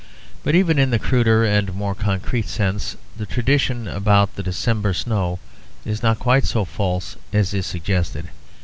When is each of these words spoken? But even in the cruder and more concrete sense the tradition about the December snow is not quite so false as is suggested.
But 0.43 0.55
even 0.55 0.79
in 0.79 0.89
the 0.89 0.97
cruder 0.97 1.45
and 1.45 1.75
more 1.75 1.93
concrete 1.93 2.49
sense 2.49 2.97
the 3.17 3.27
tradition 3.27 3.87
about 3.87 4.35
the 4.35 4.41
December 4.41 4.95
snow 4.95 5.37
is 5.85 6.01
not 6.01 6.17
quite 6.17 6.45
so 6.45 6.65
false 6.65 7.17
as 7.31 7.53
is 7.53 7.67
suggested. 7.67 8.27